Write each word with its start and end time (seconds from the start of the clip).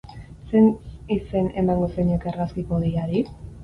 Zein 0.51 0.69
izen 1.17 1.53
emango 1.63 1.93
zenioke 1.97 2.35
argazkiko 2.35 2.83
hodeiari? 2.85 3.29